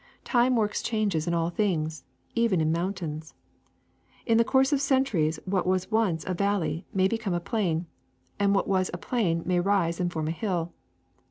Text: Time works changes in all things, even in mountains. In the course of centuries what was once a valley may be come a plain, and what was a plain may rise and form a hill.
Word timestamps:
Time 0.23 0.55
works 0.55 0.81
changes 0.81 1.27
in 1.27 1.33
all 1.35 1.51
things, 1.51 2.03
even 2.33 2.59
in 2.59 2.71
mountains. 2.71 3.35
In 4.25 4.39
the 4.39 4.43
course 4.43 4.73
of 4.73 4.81
centuries 4.81 5.39
what 5.45 5.67
was 5.67 5.91
once 5.91 6.23
a 6.25 6.33
valley 6.33 6.87
may 6.91 7.07
be 7.07 7.19
come 7.19 7.35
a 7.35 7.39
plain, 7.39 7.85
and 8.39 8.55
what 8.55 8.67
was 8.67 8.89
a 8.95 8.97
plain 8.97 9.43
may 9.45 9.59
rise 9.59 9.99
and 9.99 10.11
form 10.11 10.27
a 10.27 10.31
hill. 10.31 10.73